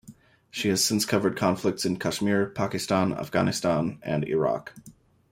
[0.49, 4.73] She has since covered conflicts in Kashmir, Pakistan, Afghanistan and Iraq.